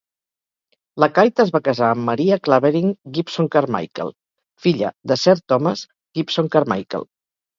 [1.01, 4.11] Lacaita es va casar amb Maria Clavering Gibson-Carmichael,
[4.65, 5.85] filla de Sir Thomas
[6.21, 7.07] Gibson-Carmichael.